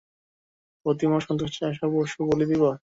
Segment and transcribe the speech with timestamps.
[0.85, 2.69] প্রতিমার সন্তুষ্টির আশার পশু বলি দিবে।